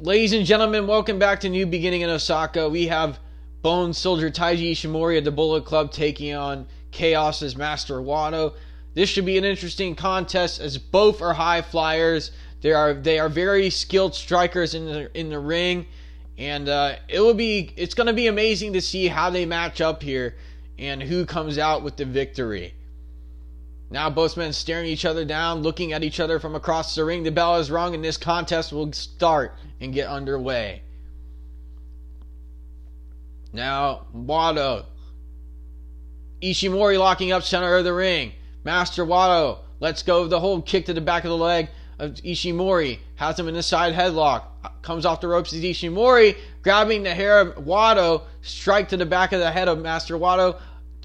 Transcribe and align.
Ladies 0.00 0.32
and 0.32 0.44
gentlemen, 0.44 0.88
welcome 0.88 1.20
back 1.20 1.38
to 1.40 1.48
New 1.48 1.66
Beginning 1.66 2.00
in 2.00 2.10
Osaka. 2.10 2.68
We 2.68 2.88
have 2.88 3.20
Bone 3.62 3.92
Soldier 3.92 4.28
Taiji 4.28 4.72
Ishimori 4.72 5.18
of 5.18 5.24
the 5.24 5.30
Bullet 5.30 5.64
Club 5.64 5.92
taking 5.92 6.34
on 6.34 6.66
Chaos's 6.90 7.54
Master 7.54 8.00
Wato. 8.00 8.54
This 8.94 9.08
should 9.08 9.24
be 9.24 9.38
an 9.38 9.44
interesting 9.44 9.94
contest 9.94 10.60
as 10.60 10.78
both 10.78 11.22
are 11.22 11.32
high 11.32 11.62
flyers. 11.62 12.32
They 12.60 12.72
are 12.72 12.92
they 12.92 13.20
are 13.20 13.28
very 13.28 13.70
skilled 13.70 14.16
strikers 14.16 14.74
in 14.74 14.86
the 14.86 15.16
in 15.16 15.28
the 15.30 15.38
ring, 15.38 15.86
and 16.38 16.68
uh, 16.68 16.96
it 17.08 17.20
will 17.20 17.32
be 17.32 17.72
it's 17.76 17.94
going 17.94 18.08
to 18.08 18.12
be 18.12 18.26
amazing 18.26 18.72
to 18.72 18.80
see 18.80 19.06
how 19.06 19.30
they 19.30 19.46
match 19.46 19.80
up 19.80 20.02
here 20.02 20.34
and 20.76 21.00
who 21.00 21.24
comes 21.24 21.56
out 21.56 21.84
with 21.84 21.96
the 21.96 22.04
victory. 22.04 22.74
Now 23.94 24.10
both 24.10 24.36
men 24.36 24.52
staring 24.52 24.86
each 24.86 25.04
other 25.04 25.24
down, 25.24 25.62
looking 25.62 25.92
at 25.92 26.02
each 26.02 26.18
other 26.18 26.40
from 26.40 26.56
across 26.56 26.96
the 26.96 27.04
ring. 27.04 27.22
The 27.22 27.30
bell 27.30 27.58
is 27.58 27.70
rung, 27.70 27.94
and 27.94 28.02
this 28.02 28.16
contest 28.16 28.72
will 28.72 28.92
start 28.92 29.56
and 29.80 29.94
get 29.94 30.08
underway. 30.08 30.82
Now 33.52 34.06
Wato, 34.12 34.86
Ishimori 36.42 36.98
locking 36.98 37.30
up 37.30 37.44
center 37.44 37.76
of 37.76 37.84
the 37.84 37.92
ring. 37.92 38.32
Master 38.64 39.06
Wato 39.06 39.58
lets 39.78 40.02
go 40.02 40.22
of 40.22 40.30
the 40.30 40.40
hold, 40.40 40.66
kick 40.66 40.86
to 40.86 40.92
the 40.92 41.00
back 41.00 41.22
of 41.22 41.30
the 41.30 41.36
leg 41.36 41.68
of 42.00 42.14
Ishimori, 42.14 42.98
has 43.14 43.38
him 43.38 43.46
in 43.46 43.54
the 43.54 43.62
side 43.62 43.94
headlock, 43.94 44.42
comes 44.82 45.06
off 45.06 45.20
the 45.20 45.28
ropes 45.28 45.52
as 45.52 45.60
Ishimori, 45.60 46.36
grabbing 46.62 47.04
the 47.04 47.14
hair 47.14 47.38
of 47.38 47.64
Wato, 47.64 48.22
strike 48.42 48.88
to 48.88 48.96
the 48.96 49.06
back 49.06 49.30
of 49.30 49.38
the 49.38 49.52
head 49.52 49.68
of 49.68 49.78
Master 49.78 50.18
Wato. 50.18 50.58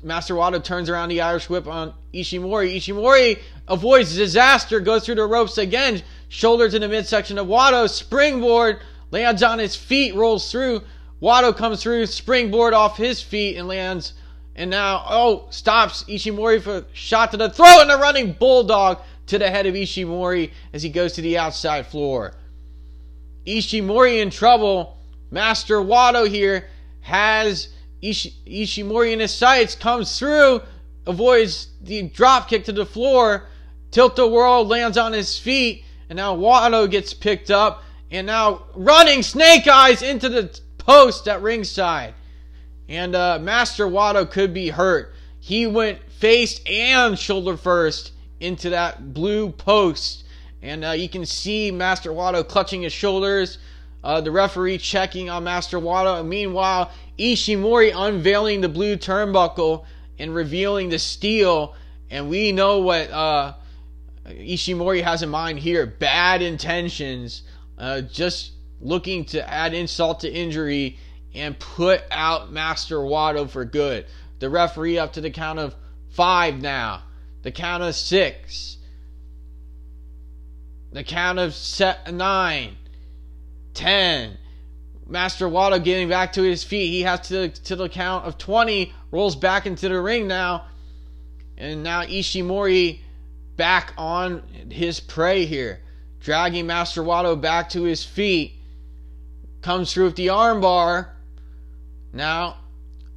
Master 0.04 0.36
Wato 0.36 0.64
turns 0.64 0.90
around 0.90 1.10
the 1.10 1.22
Irish 1.22 1.50
whip 1.50 1.68
on 1.68 1.94
Ishimori. 2.14 2.76
Ishimori 2.78 3.40
avoids 3.68 4.16
disaster, 4.16 4.80
goes 4.80 5.06
through 5.06 5.16
the 5.16 5.26
ropes 5.26 5.58
again, 5.58 6.02
shoulders 6.30 6.74
in 6.74 6.82
the 6.82 6.88
midsection 6.88 7.38
of 7.38 7.48
Wato, 7.48 7.90
springboard, 7.90 8.80
lands 9.12 9.44
on 9.44 9.60
his 9.60 9.76
feet, 9.76 10.16
rolls 10.16 10.52
through. 10.52 10.82
Wato 11.22 11.56
comes 11.56 11.84
through, 11.84 12.06
springboard 12.06 12.74
off 12.74 12.98
his 12.98 13.22
feet 13.22 13.58
and 13.58 13.68
lands. 13.68 14.14
And 14.56 14.70
now, 14.70 15.06
oh, 15.08 15.48
stops 15.52 16.04
Ishimori 16.06 16.62
for 16.62 16.86
shot 16.94 17.32
to 17.32 17.38
the 17.38 17.50
throat 17.50 17.82
and 17.82 17.92
a 17.92 17.98
running 17.98 18.34
bulldog 18.34 19.00
to 19.28 19.38
the 19.38 19.50
head 19.50 19.66
of 19.66 19.76
Ishimori 19.76 20.52
as 20.74 20.84
he 20.84 20.90
goes 20.90 21.14
to 21.14 21.22
the 21.22 21.38
outside 21.38 21.88
floor. 21.88 22.34
Ishimori 23.46 24.22
in 24.22 24.30
trouble. 24.30 24.98
Master 25.32 25.78
Wato 25.78 26.28
here 26.28 26.68
has 27.02 27.70
Ishi- 28.02 28.34
Ishimori 28.48 29.14
in 29.14 29.20
his 29.20 29.34
sights, 29.34 29.76
comes 29.76 30.18
through, 30.18 30.62
avoids 31.06 31.68
the 31.82 32.04
drop 32.04 32.50
kick 32.50 32.66
to 32.66 32.72
the 32.72 32.86
floor. 32.86 33.48
Tilt 33.92 34.16
the 34.16 34.28
World 34.28 34.68
lands 34.68 34.98
on 34.98 35.14
his 35.14 35.38
feet, 35.38 35.84
and 36.10 36.18
now 36.18 36.36
Wato 36.36 36.90
gets 36.90 37.14
picked 37.14 37.50
up, 37.50 37.84
and 38.12 38.28
now 38.28 38.66
running 38.76 39.24
Snake 39.24 39.68
Eyes 39.68 40.02
into 40.02 40.30
the 40.30 40.60
post 40.78 41.28
at 41.28 41.42
ringside. 41.42 42.14
And 42.88 43.16
uh, 43.16 43.40
Master 43.40 43.88
Wato 43.88 44.30
could 44.30 44.54
be 44.54 44.70
hurt. 44.70 45.14
He 45.40 45.68
went 45.68 46.00
face 46.12 46.62
and 46.66 47.18
shoulder 47.18 47.58
first 47.58 48.14
into 48.40 48.72
that 48.72 49.14
blue 49.14 49.52
post. 49.52 50.26
And 50.62 50.84
uh, 50.84 50.92
you 50.92 51.08
can 51.08 51.26
see 51.26 51.72
Master 51.72 52.12
Wato 52.12 52.48
clutching 52.48 52.82
his 52.82 52.94
shoulders. 52.94 53.58
Uh, 54.04 54.22
the 54.22 54.32
referee 54.32 54.78
checking 54.78 55.30
on 55.30 55.44
Master 55.44 55.80
Wato. 55.80 56.20
And 56.20 56.30
meanwhile, 56.30 56.92
Ishimori 57.20 57.92
unveiling 57.94 58.62
the 58.62 58.70
blue 58.70 58.96
turnbuckle 58.96 59.86
and 60.18 60.34
revealing 60.34 60.90
the 60.90 61.00
steel. 61.00 61.76
And 62.10 62.30
we 62.30 62.52
know 62.52 62.80
what 62.80 63.12
uh, 63.12 63.54
Ishimori 64.26 65.04
has 65.04 65.22
in 65.22 65.30
mind 65.30 65.60
here 65.60 65.86
bad 65.86 66.42
intentions. 66.42 67.44
Uh, 67.78 68.02
just 68.02 68.54
looking 68.82 69.26
to 69.26 69.48
add 69.48 69.74
insult 69.74 70.22
to 70.22 70.32
injury 70.32 70.98
and 71.34 71.60
put 71.60 72.02
out 72.10 72.52
Master 72.52 72.98
Wato 72.98 73.50
for 73.50 73.66
good. 73.66 74.06
The 74.40 74.50
referee 74.50 74.98
up 74.98 75.14
to 75.14 75.22
the 75.22 75.30
count 75.30 75.60
of 75.60 75.76
five 76.12 76.62
now. 76.62 77.04
The 77.44 77.52
count 77.52 77.84
of 77.84 77.96
six. 77.96 78.78
The 80.92 81.04
count 81.04 81.40
of 81.40 81.54
set 81.54 82.12
nine. 82.14 82.78
Ten. 83.74 84.38
Master 85.10 85.48
Wato 85.48 85.84
getting 85.84 86.08
back 86.08 86.34
to 86.34 86.44
his 86.44 86.64
feet. 86.64 86.88
He 86.88 87.02
has 87.02 87.28
to 87.30 87.50
to 87.50 87.76
the 87.76 87.90
count 87.90 88.26
of 88.26 88.38
twenty. 88.38 88.94
Rolls 89.12 89.36
back 89.36 89.66
into 89.66 89.90
the 89.90 90.00
ring 90.00 90.28
now. 90.28 90.66
And 91.58 91.84
now 91.84 92.04
Ishimori 92.04 93.00
back 93.56 93.94
on 93.98 94.44
his 94.72 95.00
prey 95.00 95.46
here. 95.46 95.82
Dragging 96.20 96.68
Master 96.68 97.02
Wato 97.02 97.40
back 97.40 97.70
to 97.72 97.84
his 97.84 98.04
feet. 98.04 98.54
Comes 99.62 99.94
through 99.94 100.06
with 100.06 100.16
the 100.16 100.28
armbar. 100.28 101.10
Now 102.14 102.58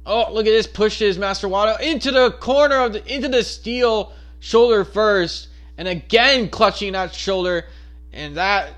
Oh, 0.05 0.31
look 0.33 0.45
at 0.45 0.51
this! 0.51 0.67
Pushes 0.67 1.17
Master 1.17 1.47
Wato 1.47 1.79
into 1.79 2.11
the 2.11 2.31
corner 2.31 2.81
of 2.81 2.93
the 2.93 3.13
into 3.13 3.29
the 3.29 3.43
steel 3.43 4.11
shoulder 4.39 4.83
first, 4.83 5.47
and 5.77 5.87
again 5.87 6.49
clutching 6.49 6.93
that 6.93 7.13
shoulder, 7.13 7.65
and 8.11 8.35
that 8.35 8.73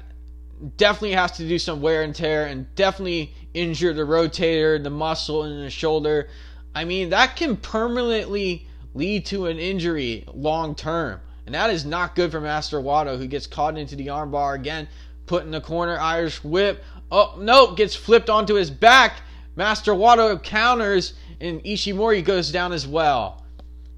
definitely 0.78 1.14
has 1.14 1.34
to 1.34 1.48
do 1.48 1.60
some 1.60 1.82
wear 1.82 2.04
and 2.04 2.16
tear, 2.16 2.46
and 2.46 2.74
definitely 2.76 3.34
injure 3.54 3.94
the 3.94 4.04
rotator, 4.04 4.82
the 4.82 4.90
muscle 4.90 5.44
in 5.44 5.62
the 5.62 5.70
shoulder. 5.70 6.30
I 6.74 6.86
mean, 6.86 7.10
that 7.10 7.36
can 7.36 7.58
permanently 7.58 8.68
lead 8.94 9.26
to 9.28 9.48
an 9.48 9.60
injury 9.60 10.26
long 10.34 10.76
term, 10.76 11.20
and 11.46 11.56
that 11.56 11.70
is 11.70 11.86
not 11.86 12.16
good 12.16 12.32
for 12.32 12.42
Master 12.42 12.80
Wato, 12.80 13.18
who 13.18 13.28
gets 13.28 13.48
caught 13.48 13.78
into 13.78 13.96
the 13.96 14.08
armbar 14.08 14.56
again, 14.56 14.88
put 15.26 15.44
in 15.44 15.52
the 15.52 15.62
corner, 15.62 16.00
Irish 16.00 16.44
whip. 16.44 16.84
Oh 17.12 17.36
no, 17.40 17.74
gets 17.74 17.96
flipped 17.96 18.30
onto 18.30 18.56
his 18.56 18.72
back 18.72 19.22
Master 19.56 19.94
Wato 19.94 20.42
counters, 20.42 21.14
and 21.40 21.64
Ishimori 21.64 22.24
goes 22.24 22.52
down 22.52 22.74
as 22.74 22.86
well. 22.86 23.46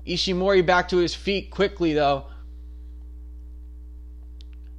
Ishimori 0.05 0.65
back 0.65 0.87
to 0.89 0.97
his 0.97 1.15
feet 1.15 1.49
quickly, 1.49 1.93
though. 1.93 2.27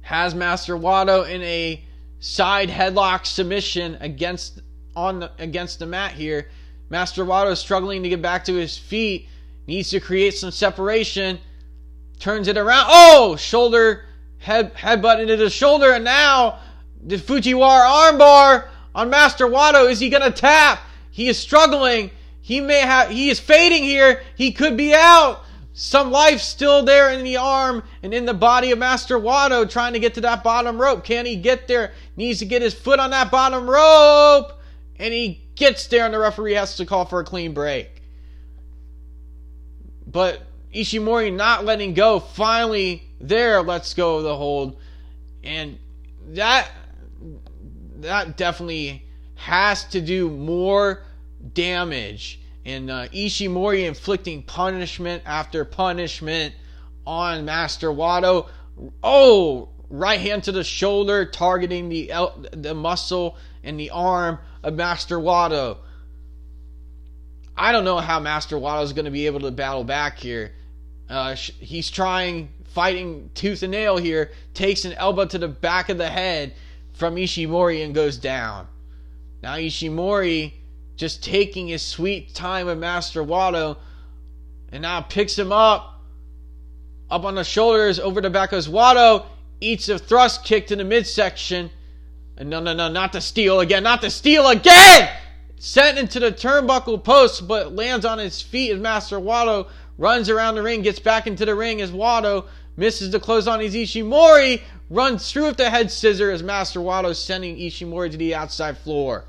Has 0.09 0.33
Master 0.33 0.75
Wato 0.75 1.29
in 1.29 1.43
a 1.43 1.85
side 2.19 2.69
headlock 2.69 3.27
submission 3.27 3.95
against 4.01 4.59
on 4.95 5.19
the, 5.19 5.31
against 5.37 5.77
the 5.77 5.85
mat 5.85 6.13
here. 6.13 6.49
Master 6.89 7.23
Wato 7.23 7.55
struggling 7.55 8.01
to 8.01 8.09
get 8.09 8.19
back 8.19 8.43
to 8.45 8.55
his 8.55 8.75
feet. 8.75 9.29
Needs 9.67 9.91
to 9.91 9.99
create 9.99 10.33
some 10.33 10.49
separation. 10.49 11.37
Turns 12.17 12.47
it 12.47 12.57
around. 12.57 12.87
Oh! 12.89 13.35
Shoulder 13.35 14.05
head 14.39 14.73
headbutt 14.73 15.21
into 15.21 15.37
the 15.37 15.47
shoulder, 15.47 15.93
and 15.93 16.05
now 16.05 16.57
the 17.05 17.17
Fujiwara 17.17 17.87
armbar 17.87 18.67
on 18.95 19.11
Master 19.11 19.45
Wato. 19.45 19.87
Is 19.87 19.99
he 19.99 20.09
to 20.09 20.31
tap? 20.31 20.79
He 21.11 21.27
is 21.27 21.37
struggling. 21.37 22.09
He 22.41 22.61
may 22.61 22.79
have. 22.79 23.11
He 23.11 23.29
is 23.29 23.39
fading 23.39 23.83
here. 23.83 24.23
He 24.35 24.53
could 24.53 24.75
be 24.75 24.91
out. 24.91 25.43
Some 25.81 26.11
life 26.11 26.41
still 26.41 26.83
there 26.83 27.09
in 27.09 27.23
the 27.23 27.37
arm 27.37 27.83
and 28.03 28.13
in 28.13 28.25
the 28.25 28.33
body 28.33 28.71
of 28.71 28.79
Master 28.79 29.17
Wato 29.17 29.67
trying 29.67 29.93
to 29.93 29.99
get 29.99 30.15
to 30.15 30.21
that 30.21 30.43
bottom 30.43 30.77
rope. 30.77 31.05
Can 31.05 31.25
he 31.25 31.37
get 31.37 31.69
there? 31.69 31.93
Needs 32.17 32.39
to 32.39 32.45
get 32.45 32.61
his 32.61 32.73
foot 32.73 32.99
on 32.99 33.11
that 33.11 33.31
bottom 33.31 33.69
rope. 33.69 34.59
And 34.97 35.13
he 35.13 35.41
gets 35.55 35.87
there, 35.87 36.03
and 36.03 36.13
the 36.13 36.19
referee 36.19 36.55
has 36.55 36.75
to 36.75 36.85
call 36.85 37.05
for 37.05 37.21
a 37.21 37.23
clean 37.23 37.53
break. 37.53 38.01
But 40.05 40.41
Ishimori 40.75 41.33
not 41.33 41.63
letting 41.63 41.93
go. 41.93 42.19
Finally, 42.19 43.01
there, 43.21 43.61
let's 43.61 43.93
go 43.93 44.17
of 44.17 44.23
the 44.23 44.35
hold. 44.35 44.75
And 45.45 45.79
that 46.31 46.69
that 48.01 48.35
definitely 48.35 49.05
has 49.35 49.85
to 49.85 50.01
do 50.01 50.29
more 50.29 51.03
damage. 51.53 52.38
And 52.65 52.89
uh, 52.89 53.07
Ishimori 53.07 53.87
inflicting 53.87 54.43
punishment 54.43 55.23
after 55.25 55.65
punishment 55.65 56.53
on 57.05 57.45
Master 57.45 57.89
Wato. 57.89 58.49
Oh, 59.03 59.69
right 59.89 60.19
hand 60.19 60.43
to 60.43 60.51
the 60.51 60.63
shoulder, 60.63 61.25
targeting 61.25 61.89
the 61.89 62.11
the 62.51 62.73
muscle 62.73 63.37
and 63.63 63.79
the 63.79 63.89
arm 63.89 64.39
of 64.63 64.75
Master 64.75 65.17
Wato. 65.17 65.77
I 67.57 67.71
don't 67.71 67.83
know 67.83 67.97
how 67.97 68.19
Master 68.19 68.55
Wato 68.55 68.83
is 68.83 68.93
going 68.93 69.05
to 69.05 69.11
be 69.11 69.25
able 69.25 69.41
to 69.41 69.51
battle 69.51 69.83
back 69.83 70.17
here. 70.17 70.53
Uh, 71.09 71.35
he's 71.35 71.89
trying, 71.89 72.49
fighting 72.73 73.31
tooth 73.33 73.63
and 73.63 73.71
nail 73.71 73.97
here. 73.97 74.31
Takes 74.53 74.85
an 74.85 74.93
elbow 74.93 75.25
to 75.25 75.37
the 75.37 75.47
back 75.47 75.89
of 75.89 75.97
the 75.97 76.07
head 76.07 76.53
from 76.93 77.15
Ishimori 77.15 77.83
and 77.83 77.93
goes 77.93 78.17
down. 78.17 78.67
Now 79.41 79.55
Ishimori 79.55 80.53
just 80.99 81.23
taking 81.23 81.69
his 81.69 81.81
sweet 81.81 82.35
time 82.35 82.65
with 82.65 82.77
Master 82.77 83.23
Wato 83.23 83.77
and 84.69 84.81
now 84.81 84.99
picks 84.99 85.39
him 85.39 85.49
up 85.53 86.01
up 87.09 87.23
on 87.23 87.35
the 87.35 87.43
shoulders 87.45 87.99
over 87.99 88.19
the 88.19 88.29
back 88.29 88.51
of 88.51 88.65
Wato 88.65 89.25
eats 89.61 89.87
a 89.87 89.97
thrust 89.97 90.43
kick 90.43 90.67
to 90.67 90.75
the 90.75 90.83
midsection 90.83 91.69
and 92.35 92.49
no 92.49 92.59
no 92.59 92.73
no 92.73 92.89
not 92.89 93.13
the 93.13 93.21
steel 93.21 93.61
again 93.61 93.81
not 93.81 94.01
the 94.01 94.09
steel 94.09 94.49
again 94.49 95.09
sent 95.57 95.97
into 95.97 96.19
the 96.19 96.33
turnbuckle 96.33 97.01
post 97.01 97.47
but 97.47 97.73
lands 97.73 98.03
on 98.03 98.17
his 98.17 98.41
feet 98.41 98.73
as 98.73 98.79
Master 98.81 99.21
Wato 99.21 99.69
runs 99.97 100.29
around 100.29 100.55
the 100.55 100.61
ring 100.61 100.81
gets 100.81 100.99
back 100.99 101.27
into 101.27 101.45
the 101.45 101.55
ring 101.55 101.79
as 101.79 101.91
Wato 101.91 102.45
misses 102.75 103.09
the 103.11 103.21
close 103.21 103.47
on 103.47 103.61
his 103.61 103.73
Ishimori, 103.73 104.61
runs 104.89 105.31
through 105.31 105.47
with 105.47 105.57
the 105.57 105.69
head 105.69 105.91
scissor 105.91 106.29
as 106.29 106.43
Master 106.43 106.81
Wato 106.81 107.15
sending 107.15 107.55
Ishimori 107.55 108.11
to 108.11 108.17
the 108.17 108.35
outside 108.35 108.77
floor. 108.77 109.23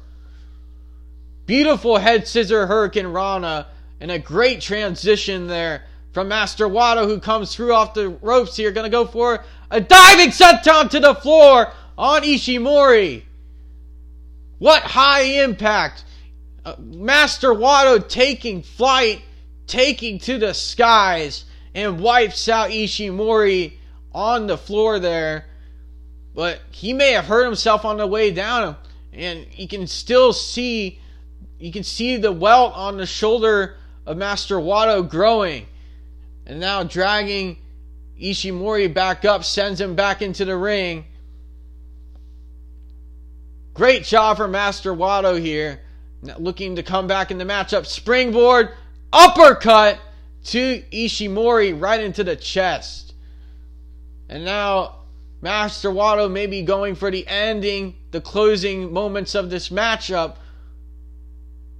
Beautiful 1.50 1.98
head 1.98 2.28
scissor 2.28 2.68
Hurricanrana 2.68 3.66
and 3.98 4.12
a 4.12 4.20
great 4.20 4.60
transition 4.60 5.48
there 5.48 5.82
from 6.12 6.28
Master 6.28 6.68
Wato 6.68 7.06
who 7.06 7.18
comes 7.18 7.52
through 7.52 7.74
off 7.74 7.92
the 7.92 8.10
ropes 8.22 8.54
here. 8.54 8.70
Gonna 8.70 8.88
go 8.88 9.04
for 9.04 9.42
a 9.68 9.80
diving 9.80 10.28
senton 10.28 10.88
to 10.90 11.00
the 11.00 11.16
floor 11.16 11.72
on 11.98 12.22
Ishimori. 12.22 13.24
What 14.58 14.84
high 14.84 15.22
impact! 15.22 16.04
Uh, 16.64 16.76
Master 16.78 17.48
Wato 17.48 18.08
taking 18.08 18.62
flight, 18.62 19.20
taking 19.66 20.20
to 20.20 20.38
the 20.38 20.54
skies, 20.54 21.46
and 21.74 21.98
wipes 21.98 22.48
out 22.48 22.70
Ishimori 22.70 23.72
on 24.12 24.46
the 24.46 24.56
floor 24.56 25.00
there. 25.00 25.46
But 26.32 26.60
he 26.70 26.92
may 26.92 27.10
have 27.10 27.24
hurt 27.24 27.44
himself 27.46 27.84
on 27.84 27.96
the 27.96 28.06
way 28.06 28.30
down, 28.30 28.76
and 29.12 29.48
you 29.56 29.66
can 29.66 29.88
still 29.88 30.32
see, 30.32 31.00
you 31.60 31.70
can 31.70 31.84
see 31.84 32.16
the 32.16 32.32
welt 32.32 32.74
on 32.74 32.96
the 32.96 33.06
shoulder 33.06 33.76
of 34.06 34.16
Master 34.16 34.56
Wato 34.56 35.08
growing, 35.08 35.66
and 36.46 36.58
now 36.58 36.82
dragging 36.82 37.58
Ishimori 38.20 38.92
back 38.92 39.24
up, 39.24 39.44
sends 39.44 39.80
him 39.80 39.94
back 39.94 40.22
into 40.22 40.44
the 40.44 40.56
ring. 40.56 41.04
Great 43.74 44.04
job 44.04 44.38
for 44.38 44.48
Master 44.48 44.92
Wato 44.92 45.40
here. 45.40 45.80
Looking 46.38 46.76
to 46.76 46.82
come 46.82 47.06
back 47.06 47.30
in 47.30 47.38
the 47.38 47.44
matchup. 47.44 47.86
Springboard, 47.86 48.70
uppercut 49.12 49.98
to 50.44 50.82
Ishimori 50.92 51.80
right 51.80 52.00
into 52.00 52.24
the 52.24 52.36
chest. 52.36 53.14
And 54.28 54.44
now 54.44 54.96
Master 55.40 55.88
Wato 55.90 56.30
may 56.30 56.46
be 56.46 56.62
going 56.62 56.94
for 56.94 57.10
the 57.10 57.26
ending, 57.26 57.94
the 58.10 58.20
closing 58.20 58.92
moments 58.92 59.34
of 59.34 59.48
this 59.48 59.70
matchup. 59.70 60.36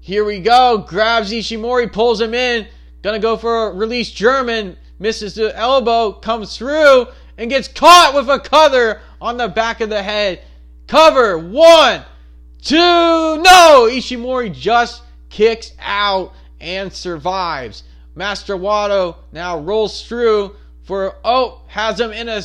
Here 0.00 0.25
we 0.25 0.41
go. 0.41 0.79
Grabs 0.79 1.31
Ishimori, 1.31 1.93
pulls 1.93 2.20
him 2.20 2.35
in. 2.35 2.67
Gonna 3.02 3.19
go 3.19 3.37
for 3.37 3.69
a 3.69 3.75
release 3.75 4.11
German. 4.11 4.76
Misses 4.99 5.35
the 5.35 5.56
elbow, 5.56 6.12
comes 6.12 6.56
through, 6.56 7.06
and 7.38 7.49
gets 7.49 7.69
caught 7.69 8.14
with 8.14 8.29
a 8.29 8.38
cover 8.38 9.00
on 9.20 9.38
the 9.38 9.49
back 9.49 9.81
of 9.81 9.88
the 9.88 10.02
head. 10.02 10.43
Cover. 10.87 11.38
One, 11.38 12.02
two, 12.62 12.76
no! 12.76 13.88
Ishimori 13.91 14.52
just 14.52 15.02
kicks 15.31 15.73
out 15.79 16.35
and 16.61 16.93
survives. 16.93 17.85
Master 18.14 18.56
Wato 18.56 19.17
now 19.32 19.58
rolls 19.58 20.06
through 20.06 20.56
for, 20.82 21.17
oh, 21.25 21.62
has 21.69 22.00
him 22.00 22.12
in 22.12 22.29
a, 22.29 22.43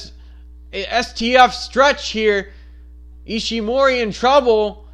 a 0.72 0.86
STF 0.86 1.52
stretch 1.52 2.12
here. 2.12 2.54
Ishimori 3.28 4.02
in 4.02 4.12
trouble, 4.12 4.84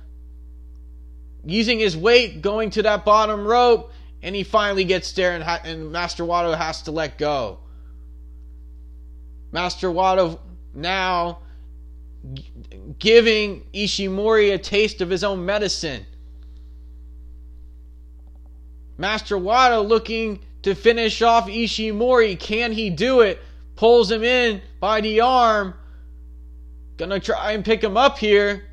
using 1.45 1.79
his 1.79 1.97
weight, 1.97 2.41
going 2.41 2.69
to 2.71 2.83
that 2.83 3.05
bottom 3.05 3.45
rope, 3.45 3.91
and 4.21 4.35
he 4.35 4.43
finally 4.43 4.83
gets 4.83 5.11
there, 5.13 5.33
and, 5.33 5.43
ha- 5.43 5.61
and 5.63 5.91
Master 5.91 6.23
Wato 6.23 6.55
has 6.55 6.83
to 6.83 6.91
let 6.91 7.17
go. 7.17 7.59
Master 9.51 9.89
Wato 9.89 10.39
now 10.73 11.39
g- 12.33 12.51
giving 12.99 13.65
Ishimori 13.73 14.53
a 14.53 14.57
taste 14.57 15.01
of 15.01 15.09
his 15.09 15.23
own 15.23 15.45
medicine. 15.45 16.05
Master 18.97 19.38
Wato 19.38 19.85
looking 19.88 20.39
to 20.61 20.75
finish 20.75 21.21
off 21.21 21.47
Ishimori. 21.47 22.39
Can 22.39 22.71
he 22.71 22.89
do 22.91 23.21
it? 23.21 23.41
Pulls 23.75 24.11
him 24.11 24.23
in 24.23 24.61
by 24.79 25.01
the 25.01 25.21
arm. 25.21 25.73
Gonna 26.97 27.19
try 27.19 27.53
and 27.53 27.65
pick 27.65 27.83
him 27.83 27.97
up 27.97 28.19
here. 28.19 28.63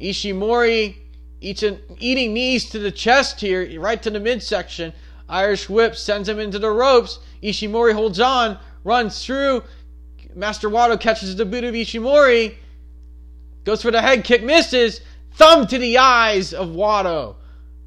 Ishimori 0.00 0.94
eats 1.40 1.62
an, 1.62 1.80
eating 1.98 2.32
knees 2.34 2.68
to 2.70 2.78
the 2.78 2.90
chest 2.90 3.40
here, 3.40 3.80
right 3.80 4.02
to 4.02 4.10
the 4.10 4.20
midsection. 4.20 4.92
Irish 5.28 5.68
whip 5.68 5.94
sends 5.96 6.28
him 6.28 6.38
into 6.38 6.58
the 6.58 6.70
ropes. 6.70 7.18
Ishimori 7.42 7.92
holds 7.92 8.20
on, 8.20 8.58
runs 8.84 9.24
through. 9.24 9.62
Master 10.34 10.68
Wato 10.68 10.98
catches 10.98 11.36
the 11.36 11.44
boot 11.44 11.64
of 11.64 11.74
Ishimori. 11.74 12.54
Goes 13.64 13.82
for 13.82 13.90
the 13.90 14.00
head 14.00 14.24
kick, 14.24 14.42
misses. 14.42 15.00
Thumb 15.34 15.66
to 15.66 15.78
the 15.78 15.98
eyes 15.98 16.54
of 16.54 16.68
Wato. 16.68 17.36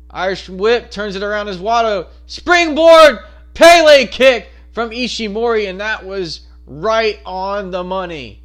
Irish 0.10 0.50
whip 0.50 0.92
turns 0.92 1.16
it 1.16 1.24
around 1.24 1.48
as 1.48 1.58
Wato. 1.58 2.08
Springboard 2.28 3.20
Pele 3.54 4.08
kick 4.08 4.50
from 4.72 4.92
Ishimori, 4.92 5.70
and 5.70 5.82
that 5.82 6.06
was 6.06 6.42
right 6.66 7.20
on 7.26 7.72
the 7.72 7.84
money. 7.84 8.44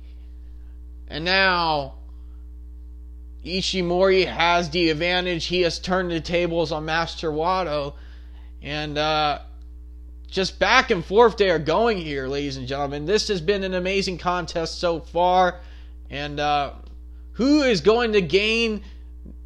And 1.08 1.24
now 1.24 1.95
Ishimori 3.46 4.26
has 4.26 4.70
the 4.70 4.90
advantage. 4.90 5.46
He 5.46 5.62
has 5.62 5.78
turned 5.78 6.10
the 6.10 6.20
tables 6.20 6.72
on 6.72 6.84
Master 6.84 7.30
Wato. 7.30 7.94
And 8.60 8.98
uh, 8.98 9.40
just 10.26 10.58
back 10.58 10.90
and 10.90 11.04
forth 11.04 11.36
they 11.36 11.50
are 11.50 11.60
going 11.60 11.98
here, 11.98 12.26
ladies 12.26 12.56
and 12.56 12.66
gentlemen. 12.66 13.06
This 13.06 13.28
has 13.28 13.40
been 13.40 13.62
an 13.62 13.74
amazing 13.74 14.18
contest 14.18 14.80
so 14.80 15.00
far. 15.00 15.60
And 16.10 16.40
uh, 16.40 16.72
who 17.32 17.62
is 17.62 17.80
going 17.80 18.12
to 18.12 18.20
gain 18.20 18.82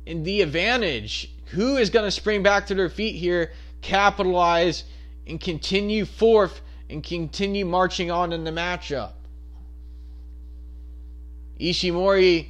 the 0.06 0.40
advantage? 0.40 1.34
Who 1.50 1.76
is 1.76 1.90
going 1.90 2.06
to 2.06 2.10
spring 2.10 2.42
back 2.42 2.66
to 2.68 2.74
their 2.74 2.88
feet 2.88 3.16
here, 3.16 3.52
capitalize, 3.82 4.84
and 5.26 5.38
continue 5.38 6.06
forth 6.06 6.62
and 6.88 7.02
continue 7.02 7.66
marching 7.66 8.10
on 8.10 8.32
in 8.32 8.44
the 8.44 8.50
matchup? 8.50 9.12
Ishimori 11.60 12.48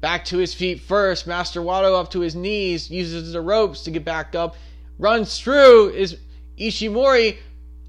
back 0.00 0.24
to 0.26 0.38
his 0.38 0.54
feet 0.54 0.80
first. 0.80 1.26
Master 1.26 1.60
Wato 1.60 1.98
up 1.98 2.10
to 2.12 2.20
his 2.20 2.34
knees, 2.34 2.90
uses 2.90 3.32
the 3.32 3.40
ropes 3.40 3.82
to 3.84 3.90
get 3.90 4.04
back 4.04 4.34
up, 4.34 4.56
runs 4.98 5.38
through. 5.38 5.90
Is 5.90 6.16
Ishimori? 6.58 7.38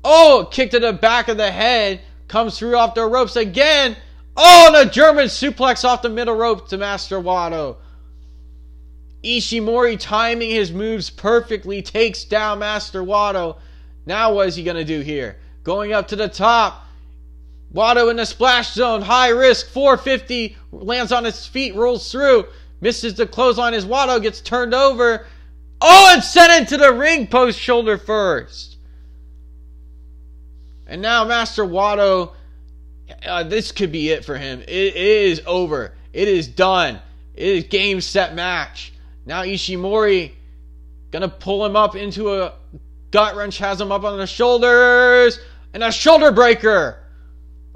Oh, 0.03 0.47
kick 0.51 0.71
to 0.71 0.79
the 0.79 0.93
back 0.93 1.27
of 1.27 1.37
the 1.37 1.51
head, 1.51 2.01
comes 2.27 2.57
through 2.57 2.77
off 2.77 2.95
the 2.95 3.05
ropes 3.05 3.35
again. 3.35 3.97
Oh, 4.37 4.67
and 4.67 4.87
a 4.87 4.91
German 4.91 5.25
suplex 5.25 5.83
off 5.83 6.01
the 6.01 6.09
middle 6.09 6.35
rope 6.35 6.69
to 6.69 6.77
Master 6.77 7.19
Wato. 7.19 7.77
Ishimori 9.23 9.99
timing 9.99 10.51
his 10.51 10.71
moves 10.71 11.09
perfectly 11.09 11.81
takes 11.81 12.23
down 12.23 12.59
Master 12.59 13.03
Wato. 13.03 13.57
Now 14.05 14.33
what 14.33 14.47
is 14.47 14.55
he 14.55 14.63
going 14.63 14.77
to 14.77 14.85
do 14.85 15.01
here? 15.01 15.37
Going 15.63 15.91
up 15.91 16.07
to 16.09 16.15
the 16.15 16.29
top. 16.29 16.85
Wato 17.73 18.09
in 18.09 18.17
the 18.17 18.25
splash 18.25 18.73
zone, 18.73 19.01
high 19.01 19.29
risk, 19.29 19.69
450, 19.69 20.55
lands 20.71 21.11
on 21.11 21.23
his 21.23 21.45
feet, 21.45 21.75
rolls 21.75 22.11
through, 22.11 22.45
misses 22.81 23.15
the 23.15 23.27
clothesline 23.27 23.73
as 23.73 23.85
Wato 23.85 24.21
gets 24.21 24.41
turned 24.41 24.73
over. 24.73 25.27
Oh, 25.81 26.11
and 26.13 26.23
sent 26.23 26.61
into 26.61 26.77
the 26.77 26.91
ring 26.91 27.27
post 27.27 27.59
shoulder 27.59 27.97
first. 27.97 28.77
And 30.87 31.01
now 31.01 31.23
Master 31.23 31.63
Wato, 31.63 32.33
uh, 33.25 33.43
this 33.43 33.71
could 33.71 33.91
be 33.91 34.09
it 34.09 34.25
for 34.25 34.35
him. 34.35 34.61
It, 34.61 34.67
it 34.67 34.95
is 34.95 35.41
over. 35.45 35.93
It 36.11 36.27
is 36.27 36.47
done. 36.47 36.99
It 37.35 37.47
is 37.47 37.63
game, 37.65 38.01
set, 38.01 38.33
match. 38.33 38.91
Now 39.25 39.43
Ishimori 39.43 40.31
gonna 41.11 41.29
pull 41.29 41.65
him 41.65 41.75
up 41.75 41.95
into 41.95 42.33
a 42.33 42.53
gut 43.11 43.35
wrench, 43.35 43.59
has 43.59 43.79
him 43.79 43.91
up 43.91 44.03
on 44.03 44.17
the 44.17 44.27
shoulders, 44.27 45.39
and 45.73 45.83
a 45.83 45.91
shoulder 45.91 46.31
breaker. 46.31 46.98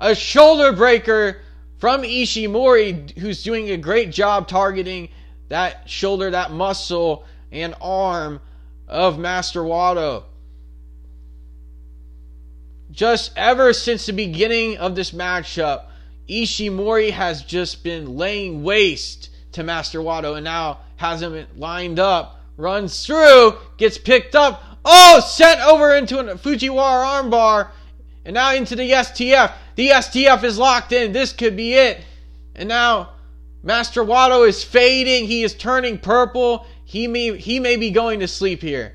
A 0.03 0.15
shoulder 0.15 0.73
breaker 0.73 1.39
from 1.77 2.01
Ishimori, 2.01 3.17
who's 3.17 3.41
doing 3.41 3.69
a 3.69 3.77
great 3.77 4.11
job 4.11 4.49
targeting 4.49 5.07
that 5.47 5.89
shoulder, 5.89 6.29
that 6.29 6.51
muscle, 6.51 7.23
and 7.53 7.73
arm 7.79 8.41
of 8.85 9.17
Master 9.17 9.61
Wato. 9.61 10.25
Just 12.91 13.31
ever 13.37 13.71
since 13.71 14.05
the 14.05 14.11
beginning 14.11 14.77
of 14.77 14.93
this 14.93 15.11
matchup, 15.11 15.85
Ishimori 16.27 17.11
has 17.11 17.41
just 17.41 17.81
been 17.81 18.17
laying 18.17 18.61
waste 18.61 19.29
to 19.53 19.63
Master 19.63 19.99
Wato 20.01 20.35
and 20.35 20.43
now 20.43 20.79
has 20.97 21.21
him 21.21 21.47
lined 21.55 21.97
up, 21.97 22.41
runs 22.57 23.05
through, 23.05 23.53
gets 23.77 23.97
picked 23.97 24.35
up. 24.35 24.61
Oh, 24.83 25.21
sent 25.25 25.61
over 25.61 25.95
into 25.95 26.19
a 26.19 26.35
Fujiwara 26.35 27.23
armbar, 27.23 27.69
and 28.25 28.33
now 28.33 28.53
into 28.53 28.75
the 28.75 28.91
STF. 28.91 29.53
The 29.75 29.89
STF 29.89 30.43
is 30.43 30.57
locked 30.57 30.91
in. 30.91 31.11
This 31.11 31.33
could 31.33 31.55
be 31.55 31.73
it. 31.73 32.03
And 32.55 32.69
now 32.69 33.13
Master 33.63 34.03
Wato 34.03 34.47
is 34.47 34.63
fading. 34.63 35.25
He 35.25 35.43
is 35.43 35.53
turning 35.53 35.97
purple. 35.97 36.65
He 36.85 37.07
may 37.07 37.37
he 37.37 37.59
may 37.59 37.75
be 37.75 37.91
going 37.91 38.19
to 38.19 38.27
sleep 38.27 38.61
here. 38.61 38.93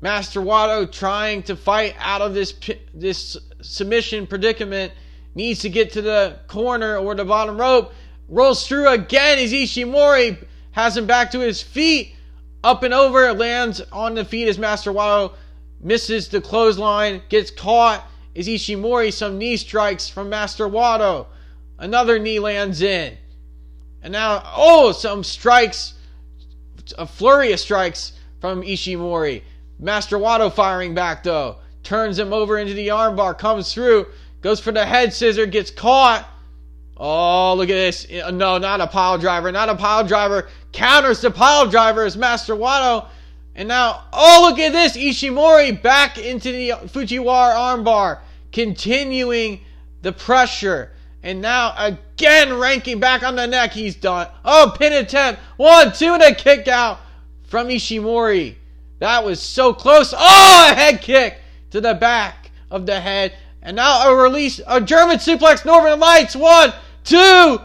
Master 0.00 0.40
Wato 0.40 0.90
trying 0.90 1.42
to 1.44 1.56
fight 1.56 1.94
out 1.98 2.20
of 2.20 2.34
this 2.34 2.54
this 2.92 3.36
submission 3.62 4.26
predicament 4.26 4.92
needs 5.34 5.60
to 5.60 5.70
get 5.70 5.92
to 5.92 6.02
the 6.02 6.38
corner 6.46 6.98
or 6.98 7.14
the 7.14 7.24
bottom 7.24 7.58
rope. 7.58 7.92
Rolls 8.28 8.66
through 8.66 8.88
again 8.88 9.38
as 9.38 9.52
Ishimori 9.52 10.44
has 10.72 10.96
him 10.96 11.06
back 11.06 11.30
to 11.32 11.40
his 11.40 11.62
feet. 11.62 12.14
Up 12.62 12.82
and 12.82 12.94
over, 12.94 13.32
lands 13.34 13.82
on 13.92 14.14
the 14.14 14.24
feet 14.24 14.48
as 14.48 14.58
Master 14.58 14.92
Wato 14.92 15.34
misses 15.80 16.28
the 16.28 16.40
clothesline, 16.40 17.20
gets 17.28 17.50
caught, 17.50 18.06
is 18.34 18.48
Ishimori 18.48 19.12
some 19.12 19.38
knee 19.38 19.56
strikes 19.56 20.08
from 20.08 20.28
Master 20.28 20.68
Wato. 20.68 21.26
Another 21.78 22.18
knee 22.18 22.38
lands 22.38 22.82
in. 22.82 23.16
And 24.02 24.12
now, 24.12 24.42
oh, 24.56 24.92
some 24.92 25.24
strikes, 25.24 25.94
a 26.98 27.06
flurry 27.06 27.52
of 27.52 27.60
strikes 27.60 28.12
from 28.40 28.62
Ishimori. 28.62 29.42
Master 29.78 30.18
Wato 30.18 30.52
firing 30.52 30.94
back 30.94 31.22
though. 31.22 31.56
Turns 31.82 32.18
him 32.18 32.32
over 32.32 32.58
into 32.58 32.74
the 32.74 32.88
armbar, 32.88 33.36
comes 33.36 33.72
through, 33.72 34.06
goes 34.40 34.60
for 34.60 34.72
the 34.72 34.84
head 34.84 35.12
scissor, 35.12 35.46
gets 35.46 35.70
caught. 35.70 36.28
Oh, 36.96 37.54
look 37.54 37.68
at 37.68 37.74
this. 37.74 38.06
No, 38.10 38.58
not 38.58 38.80
a 38.80 38.86
pile 38.86 39.18
driver, 39.18 39.50
not 39.50 39.68
a 39.68 39.74
pile 39.74 40.06
driver. 40.06 40.48
Counters 40.72 41.20
the 41.20 41.30
pile 41.30 41.66
driver 41.66 42.04
as 42.04 42.16
Master 42.16 42.54
Wato. 42.54 43.08
And 43.54 43.68
now, 43.68 44.04
oh, 44.12 44.48
look 44.48 44.58
at 44.58 44.72
this. 44.72 44.96
Ishimori 44.96 45.80
back 45.80 46.18
into 46.18 46.50
the 46.50 46.70
Fujiwara 46.88 47.54
armbar, 47.54 48.18
continuing 48.52 49.60
the 50.02 50.12
pressure. 50.12 50.90
And 51.22 51.40
now 51.40 51.74
again 51.78 52.58
ranking 52.58 53.00
back 53.00 53.22
on 53.22 53.36
the 53.36 53.46
neck. 53.46 53.72
He's 53.72 53.94
done. 53.94 54.28
Oh, 54.44 54.74
pin 54.78 54.92
attempt. 54.92 55.40
One, 55.56 55.92
two, 55.92 56.14
and 56.14 56.22
a 56.22 56.34
kick 56.34 56.68
out 56.68 56.98
from 57.44 57.68
Ishimori. 57.68 58.56
That 58.98 59.24
was 59.24 59.40
so 59.40 59.72
close. 59.72 60.12
Oh, 60.16 60.68
a 60.70 60.74
head 60.74 61.00
kick 61.00 61.38
to 61.70 61.80
the 61.80 61.94
back 61.94 62.50
of 62.70 62.86
the 62.86 63.00
head. 63.00 63.34
And 63.62 63.76
now 63.76 64.10
a 64.10 64.16
release, 64.16 64.60
a 64.66 64.80
German 64.80 65.16
suplex, 65.16 65.64
Northern 65.64 65.98
Lights. 65.98 66.36
One, 66.36 66.72
two. 67.04 67.60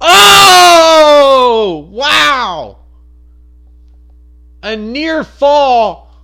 Oh, 0.00 1.88
wow. 1.90 2.77
A 4.62 4.76
near 4.76 5.24
fall 5.24 6.14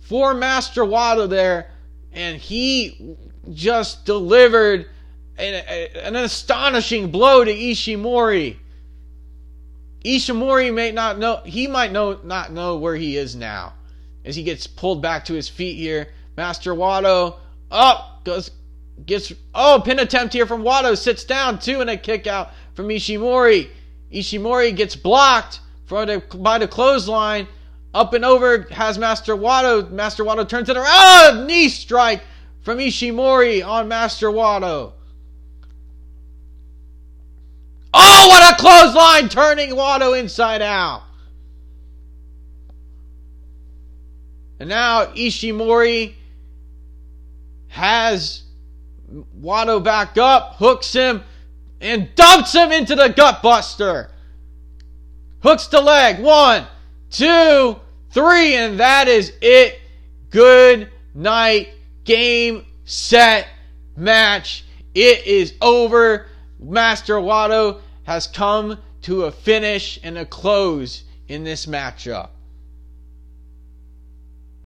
for 0.00 0.34
Master 0.34 0.82
Wato 0.82 1.28
there. 1.28 1.70
And 2.12 2.38
he 2.38 3.16
just 3.52 4.04
delivered 4.04 4.86
an, 5.38 5.54
an 5.96 6.16
astonishing 6.16 7.10
blow 7.10 7.44
to 7.44 7.52
Ishimori. 7.52 8.56
Ishimori 10.04 10.72
may 10.72 10.92
not 10.92 11.18
know, 11.18 11.42
he 11.44 11.66
might 11.66 11.92
know 11.92 12.18
not 12.24 12.52
know 12.52 12.78
where 12.78 12.96
he 12.96 13.16
is 13.16 13.36
now. 13.36 13.74
As 14.24 14.36
he 14.36 14.42
gets 14.42 14.66
pulled 14.66 15.02
back 15.02 15.26
to 15.26 15.34
his 15.34 15.48
feet 15.48 15.76
here. 15.76 16.08
Master 16.36 16.74
Wato 16.74 17.36
up, 17.70 18.24
goes, 18.24 18.50
gets, 19.04 19.32
oh, 19.54 19.82
pin 19.84 19.98
attempt 19.98 20.34
here 20.34 20.46
from 20.46 20.62
Wato 20.62 20.96
sits 20.96 21.24
down, 21.24 21.58
two 21.58 21.80
and 21.80 21.90
a 21.90 21.96
kick 21.96 22.26
out 22.26 22.50
from 22.74 22.88
Ishimori. 22.88 23.68
Ishimori 24.12 24.74
gets 24.74 24.96
blocked 24.96 25.60
from 25.86 26.06
the, 26.06 26.22
by 26.36 26.58
the 26.58 26.68
clothesline. 26.68 27.46
Up 27.92 28.14
and 28.14 28.24
over 28.24 28.62
has 28.70 28.98
Master 28.98 29.36
Wato. 29.36 29.90
Master 29.90 30.24
Wato 30.24 30.48
turns 30.48 30.68
it 30.68 30.76
around. 30.76 30.86
Oh, 30.88 31.44
knee 31.46 31.68
strike 31.68 32.22
from 32.62 32.78
Ishimori 32.78 33.66
on 33.66 33.88
Master 33.88 34.28
Wato. 34.28 34.92
Oh, 37.92 38.28
what 38.28 38.52
a 38.52 38.56
clothesline 38.60 39.28
turning 39.28 39.70
Wato 39.70 40.18
inside 40.18 40.62
out. 40.62 41.02
And 44.60 44.68
now 44.68 45.06
Ishimori 45.06 46.14
has 47.68 48.42
Wato 49.40 49.82
back 49.82 50.16
up, 50.18 50.56
hooks 50.56 50.92
him, 50.92 51.22
and 51.80 52.14
dumps 52.14 52.52
him 52.52 52.70
into 52.70 52.94
the 52.94 53.08
gutbuster. 53.08 54.10
Hooks 55.42 55.66
the 55.68 55.80
leg. 55.80 56.20
One, 56.20 56.66
two, 57.10 57.78
three, 58.10 58.54
and 58.54 58.80
that 58.80 59.08
is 59.08 59.32
it. 59.40 59.80
Good 60.30 60.90
night. 61.14 61.74
Game, 62.04 62.64
set, 62.84 63.48
match. 63.96 64.64
It 64.94 65.26
is 65.26 65.54
over. 65.60 66.26
Master 66.58 67.14
Wato 67.14 67.80
has 68.04 68.26
come 68.26 68.78
to 69.02 69.24
a 69.24 69.32
finish 69.32 69.98
and 70.02 70.18
a 70.18 70.26
close 70.26 71.04
in 71.28 71.44
this 71.44 71.66
matchup. 71.66 72.30